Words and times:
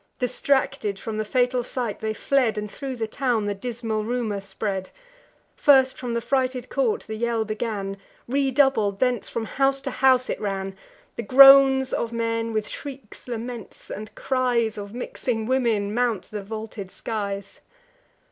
Distracted, 0.17 0.97
from 0.99 1.19
the 1.19 1.23
fatal 1.23 1.61
sight 1.61 1.99
they 1.99 2.15
fled, 2.15 2.57
And 2.57 2.71
thro' 2.71 2.95
the 2.95 3.05
town 3.05 3.45
the 3.45 3.53
dismal 3.53 4.03
rumour 4.03 4.41
spread. 4.41 4.89
First 5.55 5.95
from 5.95 6.15
the 6.15 6.21
frighted 6.21 6.69
court 6.69 7.01
the 7.05 7.13
yell 7.13 7.45
began; 7.45 7.97
Redoubled, 8.27 8.99
thence 8.99 9.29
from 9.29 9.45
house 9.45 9.79
to 9.81 9.91
house 9.91 10.27
it 10.27 10.41
ran: 10.41 10.75
The 11.17 11.21
groans 11.21 11.93
of 11.93 12.11
men, 12.11 12.51
with 12.51 12.67
shrieks, 12.67 13.27
laments, 13.27 13.91
and 13.91 14.15
cries 14.15 14.75
Of 14.75 14.91
mixing 14.95 15.45
women, 15.45 15.93
mount 15.93 16.31
the 16.31 16.41
vaulted 16.41 16.89
skies. 16.89 17.59